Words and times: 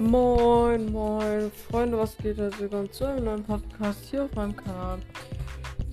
Moin, 0.00 0.92
moin, 0.92 1.50
Freunde, 1.50 1.98
was 1.98 2.16
geht? 2.18 2.38
Also 2.38 2.60
willkommen 2.60 2.92
zu 2.92 3.04
einem 3.04 3.24
neuen 3.24 3.42
Podcast 3.42 3.98
hier 4.08 4.22
auf 4.26 4.34
meinem 4.36 4.54
Kanal. 4.54 5.00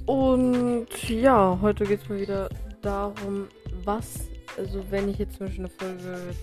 Und 0.05 1.09
ja, 1.09 1.57
heute 1.59 1.85
geht 1.85 2.03
es 2.03 2.09
mal 2.09 2.19
wieder 2.19 2.47
darum, 2.83 3.47
was, 3.83 4.27
also 4.59 4.83
wenn 4.91 5.09
ich 5.09 5.17
jetzt 5.17 5.37
zum 5.37 5.47
Beispiel 5.47 5.65
eine 5.65 5.73
Folge 5.73 6.35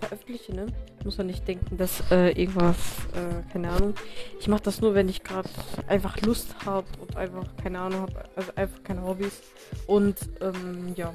veröffentliche, 0.00 0.54
ne, 0.54 0.66
muss 1.04 1.18
man 1.18 1.26
nicht 1.26 1.46
denken, 1.46 1.76
dass 1.76 2.02
äh, 2.10 2.30
irgendwas, 2.30 2.76
äh, 3.12 3.52
keine 3.52 3.72
Ahnung. 3.72 3.92
Ich 4.40 4.48
mache 4.48 4.62
das 4.62 4.80
nur, 4.80 4.94
wenn 4.94 5.10
ich 5.10 5.22
gerade 5.22 5.50
einfach 5.88 6.18
Lust 6.22 6.54
habe 6.64 6.86
und 7.02 7.14
einfach 7.14 7.44
keine 7.62 7.78
Ahnung 7.78 8.00
habe, 8.00 8.24
also 8.34 8.52
einfach 8.56 8.82
keine 8.82 9.02
Hobbys. 9.02 9.42
Und 9.86 10.16
ähm, 10.40 10.94
ja, 10.96 11.12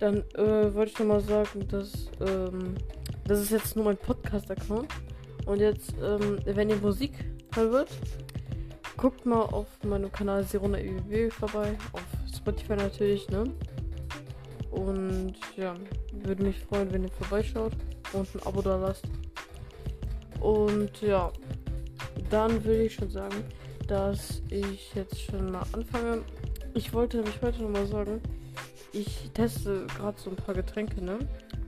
dann 0.00 0.24
äh, 0.34 0.74
wollte 0.74 0.90
ich 0.90 0.98
nochmal 0.98 1.20
sagen, 1.20 1.68
dass 1.68 2.10
ähm, 2.20 2.74
das 3.26 3.40
ist 3.40 3.50
jetzt 3.50 3.76
nur 3.76 3.86
mein 3.86 3.96
Podcast-Account. 3.96 4.88
Und 5.46 5.60
jetzt, 5.60 5.94
ähm, 6.02 6.38
wenn 6.44 6.70
ihr 6.70 6.76
Musik 6.76 7.12
hören 7.54 7.72
wird, 7.72 7.90
guckt 8.96 9.26
mal 9.26 9.42
auf 9.42 9.66
meinem 9.84 10.10
Kanal 10.10 10.44
Sirona 10.44 10.78
EWW 10.78 11.30
vorbei. 11.30 11.76
Auf 11.92 12.02
Spotify 12.34 12.76
natürlich, 12.76 13.28
ne? 13.28 13.44
Und 14.70 15.34
ja, 15.56 15.74
würde 16.24 16.42
mich 16.42 16.58
freuen, 16.58 16.92
wenn 16.92 17.04
ihr 17.04 17.10
vorbeischaut 17.10 17.72
und 18.12 18.34
ein 18.34 18.42
Abo 18.46 18.62
da 18.62 18.76
lasst. 18.76 19.04
Und 20.40 21.00
ja, 21.00 21.32
dann 22.30 22.64
will 22.64 22.80
ich 22.80 22.94
schon 22.94 23.10
sagen, 23.10 23.44
dass 23.86 24.42
ich 24.50 24.94
jetzt 24.94 25.20
schon 25.20 25.52
mal 25.52 25.64
anfange. 25.72 26.22
Ich 26.74 26.92
wollte 26.92 27.18
nämlich 27.18 27.40
heute 27.40 27.62
nochmal 27.62 27.86
sagen, 27.86 28.20
ich 28.92 29.30
teste 29.34 29.86
gerade 29.96 30.18
so 30.20 30.30
ein 30.30 30.36
paar 30.36 30.54
Getränke, 30.54 31.02
ne? 31.04 31.18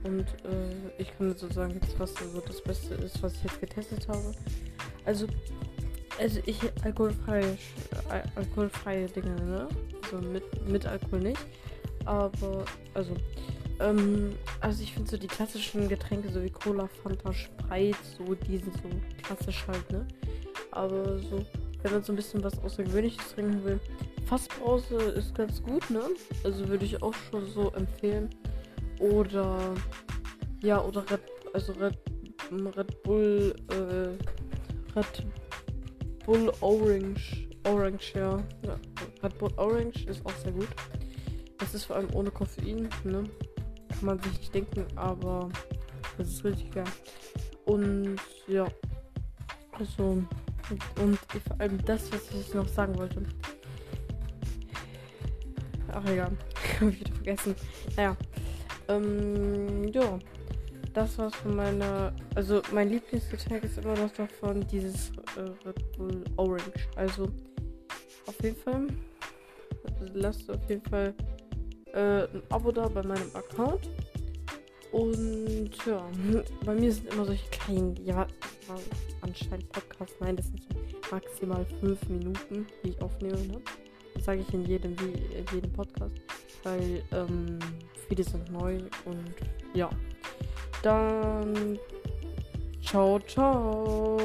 Und 0.03 0.21
äh, 0.21 1.01
ich 1.01 1.17
kann 1.17 1.29
jetzt 1.29 1.41
so 1.41 1.49
sagen, 1.49 1.79
jetzt, 1.81 1.99
was 1.99 2.13
so 2.13 2.41
das 2.45 2.61
Beste 2.61 2.95
ist, 2.95 3.21
was 3.21 3.33
ich 3.35 3.43
jetzt 3.43 3.59
getestet 3.59 4.07
habe. 4.07 4.33
Also, 5.05 5.27
also 6.19 6.39
ich 6.45 6.59
alkoholfreie, 6.83 7.57
äh, 8.09 8.23
alkoholfreie 8.35 9.07
Dinge, 9.07 9.35
ne? 9.41 9.67
Also 10.03 10.25
mit, 10.27 10.67
mit 10.67 10.85
Alkohol 10.85 11.19
nicht. 11.19 11.45
Aber, 12.05 12.65
also, 12.93 13.15
ähm, 13.79 14.35
also 14.61 14.81
ich 14.81 14.93
finde 14.93 15.09
so 15.09 15.17
die 15.17 15.27
klassischen 15.27 15.87
Getränke, 15.89 16.31
so 16.31 16.41
wie 16.43 16.49
Cola, 16.49 16.87
Fanta, 17.03 17.33
Sprite, 17.33 17.97
so, 18.17 18.33
die 18.33 18.57
sind 18.57 18.73
so 18.75 18.89
klassisch 19.23 19.65
halt, 19.67 19.91
ne? 19.91 20.07
Aber 20.71 21.19
so, 21.19 21.45
wenn 21.81 21.91
man 21.91 22.03
so 22.03 22.13
ein 22.13 22.15
bisschen 22.15 22.43
was 22.43 22.57
Außergewöhnliches 22.63 23.33
trinken 23.33 23.63
will, 23.63 23.79
Fassbrause 24.25 24.95
ist 24.95 25.35
ganz 25.35 25.61
gut, 25.61 25.89
ne? 25.89 26.01
Also 26.43 26.67
würde 26.67 26.85
ich 26.85 27.01
auch 27.01 27.13
schon 27.29 27.45
so 27.51 27.71
empfehlen. 27.71 28.29
Oder 28.99 29.59
ja, 30.61 30.81
oder 30.81 31.09
Red, 31.09 31.21
also 31.53 31.73
Red, 31.73 31.97
Red 32.51 33.03
Bull, 33.03 33.55
äh, 33.69 34.97
Red 34.97 35.25
Bull 36.25 36.51
Orange, 36.61 37.47
Orange, 37.65 38.13
ja. 38.15 38.43
ja. 38.63 38.79
Red 39.23 39.37
Bull 39.37 39.51
Orange 39.57 40.05
ist 40.05 40.25
auch 40.25 40.35
sehr 40.43 40.51
gut. 40.51 40.67
Das 41.57 41.73
ist 41.73 41.85
vor 41.85 41.95
allem 41.95 42.13
ohne 42.13 42.31
Koffein, 42.31 42.89
ne? 43.03 43.23
Kann 43.89 44.05
man 44.05 44.19
sich 44.19 44.37
nicht 44.39 44.53
denken, 44.53 44.85
aber 44.95 45.49
das 46.17 46.27
ist 46.27 46.43
richtig 46.43 46.71
geil. 46.71 46.85
Und 47.65 48.17
ja, 48.47 48.67
also 49.71 50.23
und 51.01 51.19
vor 51.47 51.59
allem 51.59 51.83
das, 51.85 52.11
was 52.11 52.29
ich 52.31 52.53
noch 52.53 52.67
sagen 52.67 52.97
wollte. 52.97 53.23
Ach 55.89 56.05
egal, 56.05 56.31
hab 56.79 56.89
ich 56.89 56.99
wieder 56.99 57.15
vergessen. 57.15 57.55
Naja, 57.95 58.17
ähm, 58.87 59.87
ja. 59.93 60.19
Das 60.97 61.15
war's 61.19 61.35
von 61.35 61.55
meiner. 61.55 62.11
Also, 62.33 62.59
mein 62.73 62.89
Lieblingsgetränk 62.89 63.63
ist 63.63 63.77
immer 63.77 63.95
noch 63.95 64.11
davon 64.13 64.65
dieses 64.65 65.11
äh, 65.35 65.41
Red 65.63 65.91
Bull 65.95 66.23
Orange. 66.37 66.87
Also, 66.95 67.31
auf 68.25 68.41
jeden 68.41 68.55
Fall. 68.55 68.87
Lasst 70.15 70.49
auf 70.49 70.67
jeden 70.67 70.81
Fall 70.89 71.13
äh, 71.93 72.23
ein 72.23 72.41
Abo 72.49 72.71
da 72.71 72.87
bei 72.87 73.03
meinem 73.03 73.29
Account. 73.35 73.91
Und 74.91 75.69
ja, 75.85 76.03
bei 76.65 76.73
mir 76.73 76.91
sind 76.91 77.13
immer 77.13 77.25
solche 77.25 77.47
kleinen, 77.51 77.95
ja, 78.03 78.25
anscheinend 79.21 79.69
Podcasts. 79.69 80.15
Nein, 80.19 80.35
das 80.35 80.47
sind 80.47 80.63
so 80.63 81.15
maximal 81.15 81.63
fünf 81.79 82.09
Minuten, 82.09 82.65
die 82.83 82.89
ich 82.89 83.01
aufnehme. 83.03 83.37
Ne? 83.45 83.61
Das 84.15 84.25
sage 84.25 84.41
ich 84.41 84.51
in 84.51 84.65
jedem, 84.65 84.93
in 84.93 85.45
jedem 85.53 85.71
Podcast. 85.73 86.15
Weil, 86.63 87.03
ähm, 87.11 87.59
Viele 88.07 88.23
sind 88.23 88.51
neu 88.51 88.77
und 89.05 89.33
ja. 89.73 89.89
Dann 90.83 91.79
ciao, 92.81 93.19
ciao. 93.27 94.16